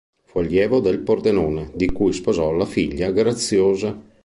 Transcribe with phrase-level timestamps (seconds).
[0.23, 3.95] Fu allievo del Pordenone, di cui sposò la figlia Graziosa.